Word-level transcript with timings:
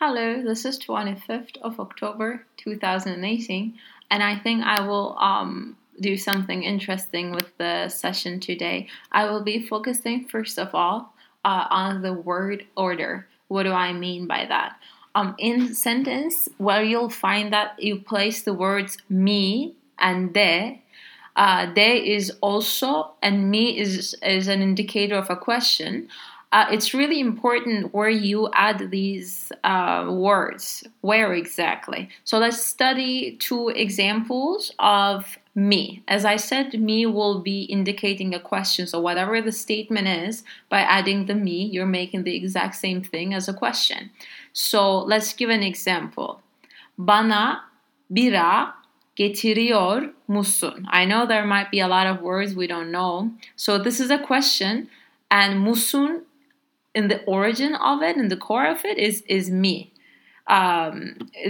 Hello, 0.00 0.40
this 0.40 0.64
is 0.64 0.78
25th 0.78 1.56
of 1.60 1.80
October 1.80 2.46
2018, 2.58 3.74
and 4.12 4.22
I 4.22 4.38
think 4.38 4.62
I 4.62 4.86
will 4.86 5.18
um, 5.18 5.76
do 6.00 6.16
something 6.16 6.62
interesting 6.62 7.32
with 7.32 7.50
the 7.58 7.88
session 7.88 8.38
today. 8.38 8.86
I 9.10 9.28
will 9.28 9.42
be 9.42 9.66
focusing, 9.66 10.26
first 10.26 10.56
of 10.56 10.72
all, 10.72 11.12
uh, 11.44 11.66
on 11.68 12.02
the 12.02 12.12
word 12.12 12.64
order. 12.76 13.26
What 13.48 13.64
do 13.64 13.72
I 13.72 13.92
mean 13.92 14.28
by 14.28 14.46
that? 14.46 14.76
Um, 15.16 15.34
in 15.36 15.74
sentence, 15.74 16.48
where 16.58 16.84
you'll 16.84 17.10
find 17.10 17.52
that 17.52 17.82
you 17.82 17.98
place 17.98 18.42
the 18.42 18.54
words 18.54 18.98
me 19.08 19.74
and 19.98 20.32
de, 20.32 20.80
uh, 21.34 21.66
de 21.74 22.14
is 22.14 22.30
also, 22.40 23.14
and 23.20 23.50
me 23.50 23.76
is, 23.76 24.14
is 24.22 24.46
an 24.46 24.62
indicator 24.62 25.16
of 25.16 25.28
a 25.28 25.34
question 25.34 26.08
uh, 26.50 26.66
it's 26.70 26.94
really 26.94 27.20
important 27.20 27.92
where 27.92 28.08
you 28.08 28.48
add 28.54 28.90
these 28.90 29.52
uh, 29.64 30.06
words, 30.08 30.82
where 31.02 31.34
exactly. 31.34 32.08
So 32.24 32.38
let's 32.38 32.64
study 32.64 33.36
two 33.38 33.68
examples 33.68 34.72
of 34.78 35.38
me. 35.54 36.02
As 36.08 36.24
I 36.24 36.36
said, 36.36 36.80
me 36.80 37.04
will 37.04 37.40
be 37.40 37.64
indicating 37.64 38.34
a 38.34 38.40
question. 38.40 38.86
So 38.86 38.98
whatever 38.98 39.42
the 39.42 39.52
statement 39.52 40.08
is, 40.08 40.42
by 40.70 40.80
adding 40.80 41.26
the 41.26 41.34
me, 41.34 41.64
you're 41.64 41.84
making 41.84 42.22
the 42.22 42.36
exact 42.36 42.76
same 42.76 43.02
thing 43.02 43.34
as 43.34 43.48
a 43.48 43.52
question. 43.52 44.10
So 44.54 45.00
let's 45.00 45.34
give 45.34 45.50
an 45.50 45.62
example. 45.62 46.40
Bana 46.96 47.62
bira 48.10 48.72
getiriyor 49.18 50.12
musun? 50.30 50.86
I 50.88 51.04
know 51.04 51.26
there 51.26 51.44
might 51.44 51.70
be 51.70 51.80
a 51.80 51.88
lot 51.88 52.06
of 52.06 52.22
words 52.22 52.54
we 52.54 52.66
don't 52.66 52.90
know. 52.90 53.32
So 53.54 53.76
this 53.76 54.00
is 54.00 54.10
a 54.10 54.18
question 54.18 54.88
and 55.30 55.66
musun 55.66 56.22
in 56.98 57.08
the 57.08 57.20
origin 57.24 57.72
of 57.76 58.02
it 58.02 58.16
and 58.16 58.28
the 58.30 58.36
core 58.36 58.66
of 58.74 58.84
it 58.84 58.98
is 58.98 59.16
is 59.38 59.50
me. 59.50 59.74
Um, 60.58 60.94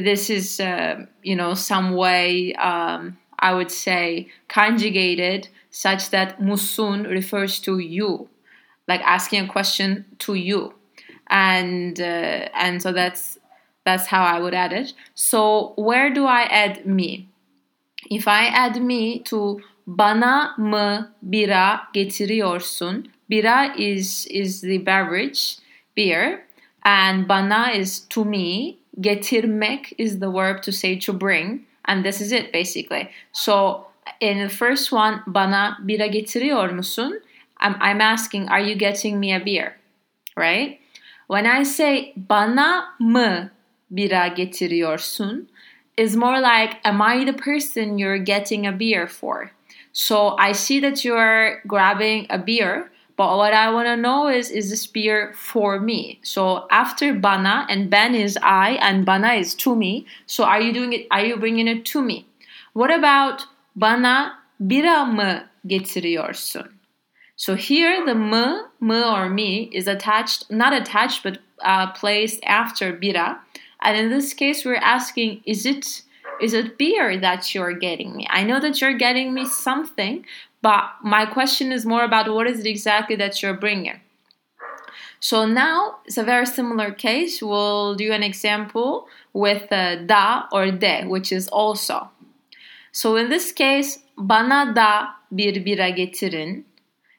this 0.09 0.23
is 0.39 0.61
uh, 0.61 0.97
you 1.23 1.37
know 1.41 1.55
some 1.55 1.87
way 2.05 2.55
um, 2.71 3.17
I 3.49 3.51
would 3.57 3.73
say 3.87 4.29
conjugated 4.49 5.49
such 5.71 6.03
that 6.11 6.41
musun 6.49 6.99
refers 7.19 7.61
to 7.67 7.79
you, 7.79 8.29
like 8.91 9.03
asking 9.17 9.41
a 9.45 9.49
question 9.57 10.05
to 10.27 10.35
you, 10.35 10.61
and 11.29 11.99
uh, 12.01 12.41
and 12.65 12.83
so 12.85 12.93
that's 12.93 13.39
that's 13.87 14.07
how 14.07 14.23
I 14.35 14.39
would 14.43 14.55
add 14.55 14.73
it. 14.73 14.93
So 15.15 15.73
where 15.77 16.09
do 16.13 16.27
I 16.27 16.43
add 16.65 16.85
me? 16.87 17.29
If 18.19 18.29
I 18.29 18.43
add 18.65 18.83
me 18.83 19.21
to 19.31 19.61
bana 19.89 20.55
mı 20.59 21.13
bira 21.23 21.81
getiriyorsun 21.93 23.11
Bira 23.31 23.75
is 23.77 24.27
is 24.31 24.61
the 24.63 24.79
beverage, 24.79 25.59
beer, 25.97 26.47
and 26.83 27.29
bana 27.29 27.73
is 27.73 28.07
to 28.09 28.25
me. 28.25 28.79
Getirmek 29.01 29.93
is 29.99 30.19
the 30.19 30.31
verb 30.31 30.63
to 30.63 30.73
say 30.73 30.99
to 30.99 31.13
bring, 31.13 31.67
and 31.85 32.05
this 32.05 32.21
is 32.21 32.33
it 32.33 32.53
basically. 32.53 33.11
So 33.33 33.87
in 34.21 34.39
the 34.39 34.49
first 34.49 34.91
one, 34.91 35.23
bana 35.27 35.79
bira 35.85 36.09
getiriyor 36.09 36.73
musun? 36.73 37.21
I'm, 37.59 37.77
I'm 37.81 38.01
asking, 38.01 38.49
are 38.49 38.61
you 38.61 38.75
getting 38.75 39.21
me 39.21 39.33
a 39.33 39.41
beer? 39.41 39.77
Right? 40.37 40.81
When 41.27 41.47
I 41.47 41.65
say 41.65 42.15
bana 42.17 42.85
mı 42.99 43.51
bira 43.91 44.29
getiriyorsun, 44.29 45.47
is 45.97 46.17
more 46.17 46.41
like, 46.41 46.79
am 46.85 47.03
I 47.03 47.25
the 47.25 47.33
person 47.35 47.99
you're 47.99 48.19
getting 48.19 48.67
a 48.67 48.73
beer 48.73 49.07
for? 49.07 49.53
So 49.99 50.37
I 50.39 50.53
see 50.53 50.79
that 50.79 51.05
you're 51.05 51.61
grabbing 51.67 52.29
a 52.31 52.39
beer, 52.39 52.89
but 53.17 53.37
what 53.37 53.53
I 53.53 53.69
want 53.73 53.89
to 53.89 53.97
know 53.97 54.29
is, 54.29 54.49
is 54.49 54.71
this 54.71 54.87
beer 54.87 55.33
for 55.35 55.81
me? 55.81 56.21
So 56.23 56.69
after 56.71 57.13
bana 57.13 57.67
and 57.69 57.91
ben 57.91 58.15
is 58.15 58.39
I 58.41 58.79
and 58.81 59.05
bana 59.05 59.33
is 59.33 59.57
to 59.57 59.75
me. 59.75 60.07
So 60.27 60.45
are 60.45 60.61
you 60.61 60.73
doing 60.73 60.93
it? 60.93 61.09
Are 61.11 61.25
you 61.25 61.37
bringing 61.37 61.67
it 61.67 61.85
to 61.87 62.01
me? 62.01 62.29
What 62.75 62.93
about 62.93 63.43
bana 63.75 64.39
bira 64.61 65.05
mı 65.05 65.49
getiriyorsun? 65.67 66.69
So 67.37 67.57
here 67.57 68.07
the 68.07 68.15
mı, 68.15 68.71
mı 68.81 69.05
or 69.05 69.29
me 69.29 69.69
is 69.73 69.89
attached, 69.89 70.49
not 70.49 70.73
attached, 70.73 71.25
but 71.25 71.39
uh, 71.65 71.91
placed 71.93 72.39
after 72.45 72.93
bira. 72.93 73.41
And 73.81 73.97
in 73.97 74.11
this 74.11 74.33
case, 74.33 74.65
we're 74.65 74.77
asking, 74.77 75.43
is 75.45 75.67
it 75.67 76.03
is 76.41 76.55
it 76.55 76.79
beer 76.79 77.19
that 77.19 77.55
you're 77.55 77.75
getting 77.75 78.17
me? 78.17 78.27
I 78.31 78.45
know 78.45 78.61
that 78.61 78.81
you're 78.81 78.97
getting 78.97 79.35
me 79.35 79.47
something, 79.47 80.25
but 80.63 80.85
my 81.03 81.27
question 81.27 81.73
is 81.73 81.87
more 81.87 82.05
about 82.05 82.33
what 82.33 82.47
is 82.47 82.61
it 82.61 82.67
exactly 82.67 83.17
that 83.17 83.43
you're 83.43 83.55
bringing. 83.55 84.01
So 85.21 85.47
now 85.47 85.99
it's 86.05 86.19
a 86.19 86.23
very 86.23 86.47
similar 86.47 86.93
case. 86.93 87.43
We'll 87.43 87.95
do 87.95 88.13
an 88.13 88.23
example 88.23 89.09
with 89.33 89.71
uh, 89.73 89.97
da 90.07 90.45
or 90.53 90.71
de, 90.71 91.07
which 91.07 91.33
is 91.33 91.49
also. 91.49 92.11
So 92.93 93.17
in 93.17 93.29
this 93.29 93.53
case, 93.53 93.99
bana 94.17 94.73
da 94.75 95.09
bir 95.35 95.55
bira 95.55 95.95
getirin. 95.97 96.65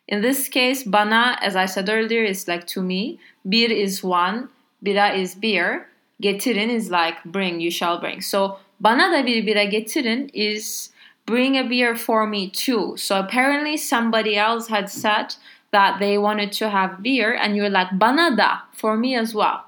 In 0.08 0.22
this 0.22 0.48
case, 0.50 0.84
bana, 0.84 1.38
as 1.42 1.56
I 1.56 1.66
said 1.66 1.90
earlier, 1.90 2.24
is 2.24 2.48
like 2.48 2.66
to 2.68 2.82
me. 2.82 3.20
Bir 3.48 3.72
is 3.72 4.04
one, 4.04 4.50
bira 4.84 5.16
is 5.16 5.36
beer. 5.36 5.88
Getirin 6.22 6.70
is 6.70 6.90
like 6.90 7.24
bring, 7.24 7.60
you 7.60 7.72
shall 7.72 8.00
bring. 8.00 8.22
So 8.22 8.60
bana 8.80 9.12
da 9.12 9.26
bir 9.26 9.46
bira 9.46 9.64
getirin 9.64 10.30
is 10.34 10.92
bring 11.28 11.58
a 11.58 11.70
beer 11.70 11.96
for 11.96 12.26
me 12.28 12.50
too. 12.50 12.96
So 12.98 13.20
apparently 13.20 13.78
somebody 13.78 14.38
else 14.38 14.68
had 14.68 14.90
said 14.90 15.36
that 15.72 16.00
they 16.00 16.18
wanted 16.18 16.52
to 16.54 16.70
have 16.70 17.04
beer 17.04 17.34
and 17.34 17.56
you're 17.56 17.70
like 17.70 17.88
bana 18.00 18.36
da 18.36 18.60
for 18.74 18.98
me 18.98 19.16
as 19.16 19.34
well. 19.34 19.66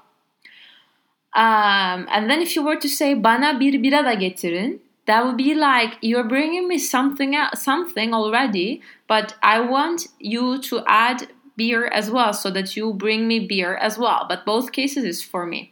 Um, 1.34 2.06
and 2.10 2.28
then 2.28 2.42
if 2.42 2.56
you 2.56 2.62
were 2.62 2.76
to 2.76 2.88
say 2.88 3.14
bana 3.14 3.58
bir 3.58 3.72
bira 3.78 4.02
da 4.02 4.16
getirin, 4.16 4.80
that 5.06 5.24
would 5.24 5.36
be 5.36 5.54
like 5.54 5.94
you're 6.00 6.28
bringing 6.28 6.68
me 6.68 6.78
something 6.78 7.36
something 7.54 8.14
already, 8.14 8.82
but 9.08 9.34
I 9.42 9.60
want 9.60 10.08
you 10.18 10.58
to 10.62 10.82
add 10.86 11.28
beer 11.56 11.86
as 11.86 12.10
well 12.10 12.32
so 12.32 12.50
that 12.50 12.76
you 12.76 12.92
bring 12.92 13.28
me 13.28 13.46
beer 13.46 13.76
as 13.76 13.98
well. 13.98 14.26
But 14.28 14.44
both 14.46 14.72
cases 14.72 15.04
is 15.04 15.22
for 15.22 15.46
me. 15.46 15.71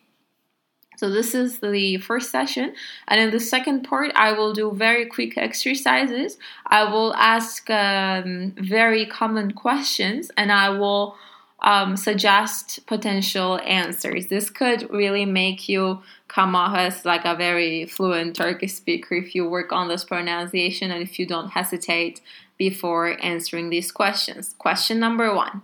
So 1.01 1.09
this 1.09 1.35
is 1.35 1.61
the 1.61 1.97
first 1.97 2.31
session. 2.31 2.75
And 3.09 3.19
in 3.19 3.31
the 3.31 3.41
second 3.41 3.85
part, 3.85 4.13
I 4.15 4.33
will 4.33 4.53
do 4.53 4.71
very 4.71 5.07
quick 5.07 5.39
exercises. 5.39 6.37
I 6.67 6.85
will 6.93 7.15
ask 7.15 7.71
um, 7.71 8.53
very 8.59 9.07
common 9.07 9.53
questions 9.53 10.31
and 10.37 10.53
I 10.53 10.69
will 10.69 11.17
um, 11.61 11.97
suggest 11.97 12.81
potential 12.87 13.59
answers. 13.61 14.27
This 14.27 14.51
could 14.51 14.91
really 14.91 15.25
make 15.25 15.71
you 15.71 16.03
come 16.29 16.55
off 16.55 16.77
as 16.77 17.07
like 17.07 17.25
a 17.25 17.35
very 17.35 17.87
fluent 17.87 18.37
Turkish 18.37 18.75
speaker 18.75 19.15
if 19.15 19.35
you 19.35 19.49
work 19.49 19.73
on 19.73 19.89
this 19.89 20.05
pronunciation 20.05 20.91
and 20.91 21.03
if 21.03 21.19
you 21.19 21.25
don't 21.27 21.49
hesitate 21.49 22.21
before 22.59 23.17
answering 23.25 23.71
these 23.71 23.91
questions. 23.91 24.55
Question 24.59 25.01
number 25.01 25.35
one. 25.35 25.63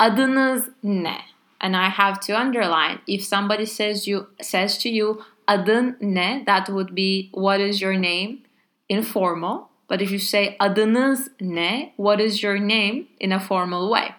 Adınız 0.00 0.68
ne? 0.82 1.35
And 1.60 1.76
I 1.76 1.88
have 1.88 2.20
to 2.20 2.38
underline 2.38 3.00
if 3.06 3.24
somebody 3.24 3.66
says 3.66 4.06
you 4.06 4.26
says 4.40 4.78
to 4.78 4.88
you 4.88 5.22
adın 5.48 5.96
ne 6.00 6.42
that 6.46 6.66
would 6.66 6.94
be 6.94 7.30
what 7.32 7.60
is 7.60 7.80
your 7.82 7.94
name? 7.94 8.38
Informal. 8.88 9.68
But 9.88 10.02
if 10.02 10.10
you 10.10 10.18
say 10.18 10.56
adınız 10.60 11.28
ne 11.40 11.92
what 11.96 12.20
is 12.20 12.42
your 12.42 12.58
name? 12.58 13.06
In 13.20 13.32
a 13.32 13.40
formal 13.40 13.90
way. 13.90 14.14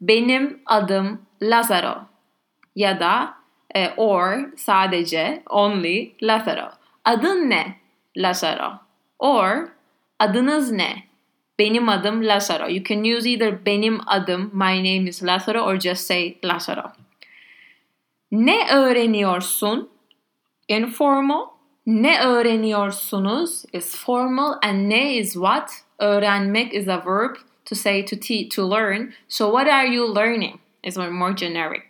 Benim 0.00 0.60
adım 0.66 1.18
Lazaro. 1.42 2.06
Ya 2.74 3.00
da 3.00 3.34
e, 3.74 3.94
or 3.96 4.52
sadece 4.56 5.42
only 5.50 6.14
Lazaro. 6.22 6.70
Adın 7.04 7.50
ne 7.50 7.76
Lazaro? 8.16 8.80
Or 9.18 9.68
adınız 10.18 10.72
ne 10.72 11.07
Benim 11.58 11.88
adım 11.88 12.24
Lazaro. 12.24 12.68
You 12.68 12.84
can 12.84 13.04
use 13.04 13.30
either 13.30 13.66
benim 13.66 14.00
adım, 14.06 14.50
my 14.54 14.78
name 14.78 15.08
is 15.08 15.22
Lazaro, 15.22 15.60
or 15.60 15.80
just 15.80 16.06
say 16.06 16.38
Lazaro. 16.44 16.92
Ne 18.30 18.70
öğreniyorsun? 18.72 19.90
Informal. 20.68 21.46
Ne 21.86 22.20
öğreniyorsunuz 22.20 23.64
is 23.72 23.96
formal 23.96 24.58
and 24.62 24.90
ne 24.90 25.16
is 25.16 25.32
what? 25.32 25.70
Öğrenmek 25.98 26.74
is 26.74 26.88
a 26.88 27.06
verb 27.06 27.36
to 27.64 27.74
say 27.74 28.04
to 28.04 28.16
teach, 28.16 28.56
to 28.56 28.70
learn. 28.70 29.12
So 29.28 29.50
what 29.50 29.66
are 29.68 29.94
you 29.94 30.14
learning? 30.14 30.60
Is 30.82 30.96
more 30.96 31.32
generic. 31.32 31.82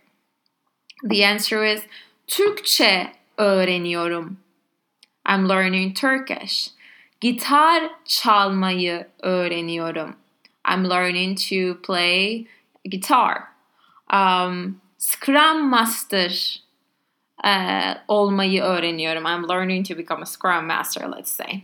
The 1.10 1.26
answer 1.26 1.64
is 1.64 1.82
Türkçe 2.26 3.12
öğreniyorum. 3.36 4.38
I'm 5.28 5.48
learning 5.48 5.96
Turkish. 5.96 6.68
Gitar 7.20 7.90
çalmayı 8.04 9.06
öğreniyorum. 9.22 10.16
I'm 10.72 10.90
learning 10.90 11.38
to 11.38 11.82
play 11.82 12.46
guitar. 12.84 13.42
Um, 14.12 14.80
Scrum 14.98 15.68
Master 15.68 16.60
uh, 17.44 17.94
olmayı 18.08 18.62
öğreniyorum. 18.62 19.26
I'm 19.26 19.48
learning 19.48 19.88
to 19.88 19.98
become 19.98 20.22
a 20.22 20.26
Scrum 20.26 20.66
Master, 20.66 21.08
let's 21.16 21.30
say. 21.30 21.62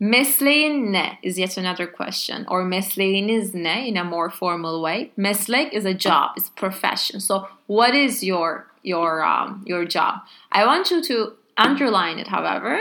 Mesleğin 0.00 0.92
ne 0.92 1.18
is 1.22 1.38
yet 1.38 1.58
another 1.58 1.92
question, 1.92 2.44
or 2.44 2.62
mesleğiniz 2.62 3.54
ne 3.54 3.88
in 3.88 3.96
a 3.96 4.04
more 4.04 4.30
formal 4.30 4.82
way. 4.82 5.10
Meslek 5.16 5.74
is 5.74 5.84
a 5.86 5.98
job, 5.98 6.36
it's 6.36 6.48
a 6.48 6.54
profession. 6.54 7.20
So, 7.20 7.48
what 7.66 7.94
is 7.94 8.22
your 8.22 8.66
your 8.84 9.24
um, 9.24 9.64
your 9.66 9.88
job? 9.88 10.14
I 10.52 10.64
want 10.64 10.90
you 10.90 11.02
to 11.02 11.32
underline 11.56 12.20
it. 12.20 12.28
However, 12.28 12.80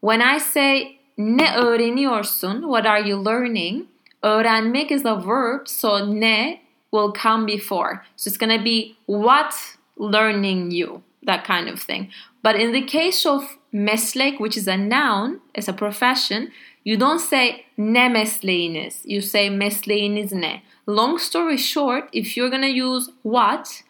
when 0.00 0.22
I 0.22 0.38
say 0.38 1.00
ne 1.18 1.56
öğreniyorsun, 1.56 2.62
what 2.62 2.86
are 2.86 3.08
you 3.08 3.24
learning? 3.24 3.86
Öğrenmek 4.22 4.90
is 4.90 5.06
a 5.06 5.26
verb, 5.26 5.66
so 5.66 6.20
ne 6.20 6.60
will 6.90 7.12
come 7.22 7.46
before. 7.46 8.00
So 8.16 8.30
it's 8.30 8.38
gonna 8.38 8.64
be 8.64 8.96
what 9.06 9.54
learning 9.98 10.72
you, 10.72 11.02
that 11.26 11.46
kind 11.46 11.68
of 11.68 11.80
thing. 11.80 12.08
But 12.42 12.56
in 12.56 12.72
the 12.72 12.86
case 12.86 13.26
of 13.26 13.58
meslek, 13.72 14.38
which 14.38 14.56
is 14.56 14.68
a 14.68 14.76
noun, 14.76 15.40
as 15.54 15.68
a 15.68 15.72
profession, 15.72 16.52
you 16.84 16.96
don't 16.96 17.20
say 17.20 17.66
ne 17.78 18.08
mesleğiniz. 18.08 19.00
You 19.04 19.20
say 19.20 19.50
mesleğiniz 19.50 20.32
ne. 20.32 20.62
Long 20.86 21.18
story 21.18 21.56
short, 21.56 22.08
if 22.12 22.36
you're 22.36 22.50
gonna 22.50 22.66
use 22.66 23.10
what, 23.22 23.82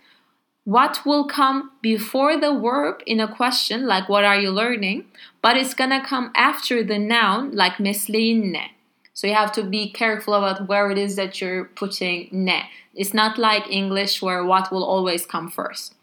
what 0.64 1.04
will 1.04 1.26
come 1.26 1.70
before 1.82 2.38
the 2.40 2.58
verb 2.58 3.02
in 3.06 3.20
a 3.20 3.28
question, 3.28 3.86
like 3.86 4.08
what 4.08 4.24
are 4.24 4.38
you 4.38 4.50
learning, 4.50 5.04
but 5.42 5.56
it's 5.56 5.74
gonna 5.74 6.04
come 6.04 6.32
after 6.34 6.82
the 6.82 6.98
noun, 6.98 7.52
like 7.52 7.74
mesleğin 7.74 8.52
ne. 8.52 8.70
So 9.12 9.26
you 9.26 9.34
have 9.34 9.52
to 9.52 9.62
be 9.62 9.92
careful 9.92 10.34
about 10.34 10.66
where 10.66 10.90
it 10.90 10.98
is 10.98 11.16
that 11.16 11.40
you're 11.40 11.66
putting 11.66 12.28
ne. 12.32 12.62
It's 12.94 13.14
not 13.14 13.38
like 13.38 13.70
English 13.70 14.22
where 14.22 14.44
what 14.44 14.72
will 14.72 14.84
always 14.84 15.26
come 15.26 15.50
first. 15.50 15.94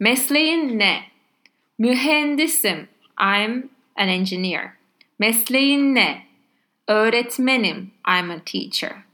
Mesleğin 0.00 0.78
ne? 0.78 1.06
Mühendisim. 1.80 2.88
I'm 3.18 3.70
an 3.96 4.08
engineer. 4.08 4.76
Mesleğin 5.20 5.94
ne? 5.94 6.26
Öğretmenim. 6.88 7.92
I'm 8.04 8.30
a 8.30 8.40
teacher. 8.44 9.04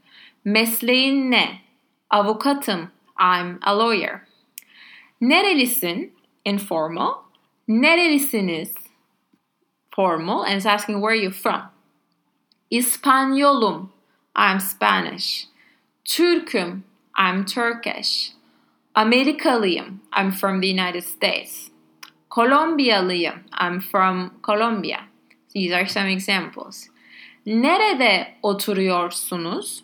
Mesleğin 0.45 1.31
ne? 1.31 1.61
Avukatım. 2.11 2.91
I'm 3.17 3.59
a 3.63 3.77
lawyer. 3.77 4.27
Nerelisin? 5.21 6.11
Informal. 6.45 7.13
Nerelisiniz? 7.67 8.73
Formal. 9.95 10.43
And 10.43 10.55
it's 10.55 10.65
asking 10.65 11.01
where 11.01 11.13
are 11.13 11.23
you 11.23 11.31
from. 11.31 11.61
İspanyolum. 12.71 13.89
I'm 14.35 14.59
Spanish. 14.59 15.47
Türküm. 16.05 16.83
I'm 17.17 17.45
Turkish. 17.45 18.31
Amerikalıyım. 18.95 20.01
I'm 20.11 20.31
from 20.31 20.61
the 20.61 20.67
United 20.67 21.03
States. 21.03 21.69
Kolombiyalıyım. 22.29 23.43
I'm 23.61 23.79
from 23.79 24.31
Colombia. 24.43 24.99
These 25.53 25.75
are 25.75 25.87
some 25.87 26.11
examples. 26.11 26.89
Nerede 27.45 28.27
oturuyorsunuz? 28.43 29.83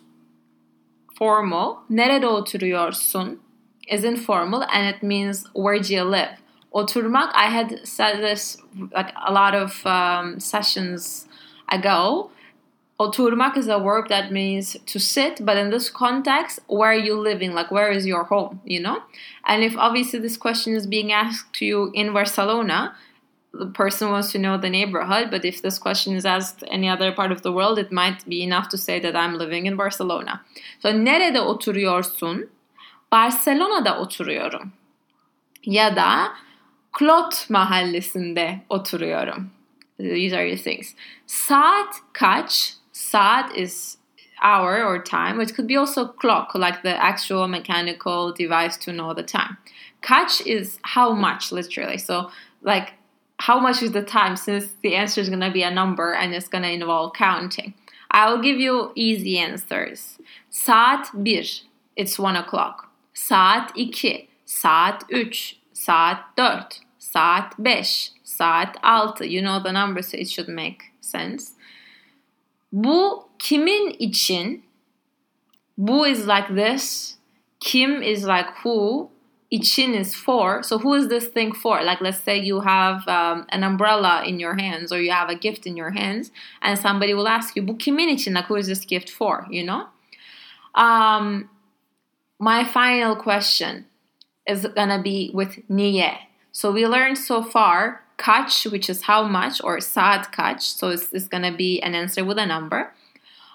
Formal. 1.18 1.76
Nerede 1.90 2.26
oturuyorsun? 2.26 3.40
Is 3.88 4.04
informal 4.04 4.64
and 4.64 4.86
it 4.86 5.02
means 5.02 5.46
where 5.54 5.78
do 5.78 5.94
you 5.94 6.04
live? 6.04 6.38
Oturmak, 6.74 7.30
I 7.34 7.46
had 7.46 7.86
said 7.86 8.20
this 8.20 8.58
like 8.92 9.12
a 9.26 9.32
lot 9.32 9.54
of 9.54 9.84
um, 9.86 10.38
sessions 10.38 11.26
ago. 11.70 12.30
Oturmak 13.00 13.56
is 13.56 13.68
a 13.68 13.78
verb 13.78 14.08
that 14.08 14.32
means 14.32 14.76
to 14.86 14.98
sit, 14.98 15.44
but 15.44 15.56
in 15.56 15.70
this 15.70 15.88
context, 15.88 16.58
where 16.66 16.90
are 16.90 16.94
you 16.94 17.18
living? 17.18 17.52
Like, 17.52 17.70
where 17.70 17.90
is 17.90 18.06
your 18.06 18.24
home? 18.24 18.60
You 18.64 18.80
know? 18.80 19.02
And 19.46 19.62
if 19.62 19.76
obviously 19.76 20.18
this 20.18 20.36
question 20.36 20.74
is 20.74 20.86
being 20.86 21.12
asked 21.12 21.52
to 21.54 21.64
you 21.64 21.90
in 21.94 22.12
Barcelona, 22.12 22.94
the 23.54 23.66
person 23.66 24.10
wants 24.10 24.32
to 24.32 24.38
know 24.38 24.58
the 24.58 24.68
neighborhood, 24.68 25.30
but 25.30 25.44
if 25.44 25.62
this 25.62 25.78
question 25.78 26.14
is 26.16 26.26
asked 26.26 26.62
any 26.68 26.88
other 26.88 27.12
part 27.12 27.32
of 27.32 27.42
the 27.42 27.52
world, 27.52 27.78
it 27.78 27.90
might 27.90 28.28
be 28.28 28.42
enough 28.42 28.68
to 28.70 28.76
say 28.76 29.00
that 29.00 29.16
I'm 29.16 29.38
living 29.38 29.66
in 29.66 29.76
Barcelona. 29.76 30.42
So, 30.80 30.92
nerede 30.92 31.36
oturuyorsun? 31.36 32.48
Barcelona'da 33.12 33.98
oturuyorum. 34.00 34.72
Ya 35.64 35.96
da 35.96 36.32
Klot 36.92 37.50
mahallesinde 37.50 38.60
oturuyorum. 38.68 39.50
These 39.98 40.36
are 40.36 40.48
your 40.48 40.58
things. 40.58 40.94
Saat 41.26 41.94
kaç? 42.12 42.74
Saat 42.92 43.56
is 43.56 43.98
hour 44.42 44.84
or 44.84 45.02
time. 45.02 45.40
It 45.40 45.54
could 45.54 45.68
be 45.68 45.76
also 45.76 46.06
clock, 46.06 46.54
like 46.54 46.82
the 46.82 46.96
actual 46.96 47.48
mechanical 47.48 48.32
device 48.32 48.76
to 48.78 48.92
know 48.92 49.14
the 49.14 49.22
time. 49.22 49.56
Kaç 50.02 50.46
is 50.46 50.78
how 50.82 51.12
much, 51.12 51.52
literally. 51.52 51.98
So, 51.98 52.30
like, 52.62 52.94
how 53.38 53.60
much 53.60 53.82
is 53.82 53.92
the 53.92 54.02
time 54.02 54.36
since 54.36 54.66
the 54.82 54.94
answer 54.94 55.20
is 55.20 55.28
going 55.28 55.40
to 55.40 55.50
be 55.50 55.62
a 55.62 55.70
number 55.70 56.14
and 56.14 56.34
it's 56.34 56.48
going 56.48 56.64
to 56.64 56.70
involve 56.70 57.12
counting. 57.14 57.74
I'll 58.10 58.40
give 58.40 58.58
you 58.58 58.92
easy 58.94 59.38
answers. 59.38 60.18
Saat 60.50 61.14
1, 61.14 61.26
it's 61.96 62.18
1 62.18 62.36
o'clock. 62.36 62.87
Saat 63.18 63.74
2, 63.74 64.28
saat 64.46 65.02
3, 65.10 65.58
saat 65.72 66.18
4, 66.36 66.80
saat 66.98 67.54
5, 67.58 68.10
saat 68.22 68.76
6. 68.80 69.26
You 69.26 69.42
know 69.42 69.60
the 69.60 69.72
number, 69.72 70.02
so 70.02 70.16
it 70.16 70.30
should 70.30 70.48
make 70.48 70.92
sense. 71.00 71.56
Bu 72.72 73.28
kimin 73.38 73.96
için? 73.98 74.62
Bu 75.76 76.06
is 76.06 76.26
like 76.26 76.54
this. 76.54 77.16
Kim 77.60 78.02
is 78.02 78.24
like 78.24 78.46
who. 78.62 79.10
İçin 79.50 79.94
is 79.94 80.14
for. 80.14 80.62
So 80.62 80.78
who 80.78 80.94
is 80.94 81.08
this 81.08 81.26
thing 81.26 81.52
for? 81.52 81.82
Like 81.82 82.00
let's 82.00 82.22
say 82.22 82.38
you 82.38 82.60
have 82.60 83.08
um, 83.08 83.46
an 83.48 83.64
umbrella 83.64 84.22
in 84.24 84.38
your 84.38 84.54
hands 84.54 84.92
or 84.92 85.00
you 85.00 85.10
have 85.10 85.28
a 85.28 85.34
gift 85.34 85.66
in 85.66 85.76
your 85.76 85.90
hands 85.90 86.30
and 86.62 86.78
somebody 86.78 87.14
will 87.14 87.26
ask 87.26 87.56
you, 87.56 87.62
bu 87.62 87.76
kimin 87.78 88.10
için? 88.10 88.34
Like 88.34 88.44
who 88.44 88.56
is 88.56 88.68
this 88.68 88.84
gift 88.84 89.10
for? 89.10 89.46
You 89.50 89.64
know? 89.64 89.86
Um, 90.74 91.48
my 92.38 92.64
final 92.64 93.16
question 93.16 93.86
is 94.46 94.66
gonna 94.74 95.02
be 95.02 95.30
with 95.34 95.56
niye. 95.68 96.18
So 96.52 96.72
we 96.72 96.86
learned 96.86 97.18
so 97.18 97.42
far 97.42 98.02
kaç, 98.18 98.70
which 98.70 98.90
is 98.90 99.02
how 99.02 99.22
much, 99.24 99.62
or 99.62 99.78
saat 99.78 100.32
kaç. 100.32 100.62
So 100.62 100.88
it's, 100.88 101.12
it's 101.12 101.28
gonna 101.28 101.56
be 101.56 101.80
an 101.80 101.94
answer 101.94 102.24
with 102.24 102.38
a 102.38 102.46
number. 102.46 102.92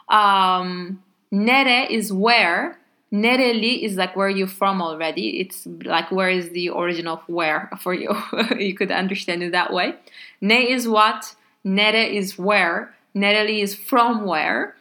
Um, 0.10 1.04
nere 1.32 1.90
is 1.90 2.12
where. 2.12 2.78
Nereli 3.14 3.84
is 3.84 3.96
like 3.96 4.16
where 4.16 4.30
you're 4.30 4.48
from 4.48 4.82
already. 4.82 5.40
It's 5.40 5.68
like 5.86 6.12
where 6.12 6.30
is 6.30 6.50
the 6.50 6.70
origin 6.70 7.08
of 7.08 7.22
where 7.28 7.70
for 7.80 7.94
you. 7.94 8.16
you 8.58 8.74
could 8.74 8.92
understand 8.92 9.44
it 9.44 9.52
that 9.52 9.72
way. 9.72 9.96
Ne 10.42 10.72
is 10.72 10.88
what. 10.88 11.36
Nere 11.64 12.12
is 12.12 12.40
where. 12.40 12.96
Nereli 13.16 13.62
is 13.62 13.76
from 13.76 14.26
where. 14.26 14.76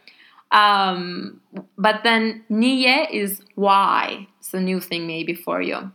Um, 0.53 1.41
but 1.77 2.03
then 2.05 2.45
niye 2.51 3.11
is 3.11 3.43
why. 3.57 4.29
It's 4.39 4.55
a 4.55 4.61
new 4.61 4.81
thing 4.81 5.07
maybe 5.07 5.35
for 5.35 5.61
you. 5.61 5.91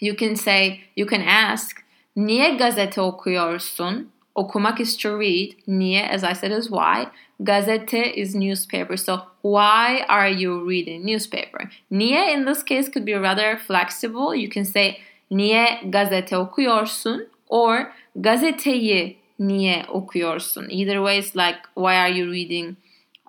You 0.00 0.14
can 0.14 0.36
say, 0.36 0.84
you 0.94 1.06
can 1.06 1.22
ask, 1.22 1.82
Niye 2.16 2.58
gazete 2.58 3.00
okuyorsun? 3.00 4.08
Okumak 4.36 4.80
is 4.80 4.96
to 4.98 5.16
read. 5.16 5.56
Niye, 5.66 6.06
as 6.08 6.24
I 6.24 6.34
said, 6.34 6.52
is 6.52 6.70
why. 6.70 7.06
Gazete 7.42 8.12
is 8.14 8.34
newspaper. 8.34 8.96
So 8.96 9.22
why 9.40 10.04
are 10.08 10.28
you 10.28 10.64
reading 10.64 11.04
newspaper? 11.04 11.70
Niye 11.90 12.34
in 12.34 12.44
this 12.44 12.62
case 12.62 12.88
could 12.88 13.04
be 13.04 13.14
rather 13.14 13.56
flexible. 13.56 14.34
You 14.34 14.48
can 14.48 14.64
say 14.64 15.00
niye 15.30 15.90
gazete 15.90 16.32
okuyorsun 16.32 17.26
or 17.48 17.92
gazeteyi 18.18 19.16
niye 19.40 19.86
okuyorsun. 19.86 20.70
Either 20.70 21.00
way, 21.00 21.18
it's 21.18 21.34
like 21.34 21.56
why 21.74 21.96
are 21.96 22.10
you 22.10 22.30
reading 22.30 22.76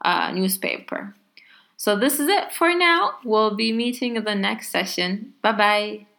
a 0.04 0.34
newspaper? 0.34 1.16
So 1.78 1.98
this 1.98 2.20
is 2.20 2.30
it 2.30 2.54
for 2.54 2.74
now. 2.74 3.16
We'll 3.26 3.56
be 3.56 3.74
meeting 3.74 4.16
in 4.16 4.24
the 4.24 4.36
next 4.36 4.70
session. 4.70 5.34
Bye 5.42 5.52
bye. 5.52 6.13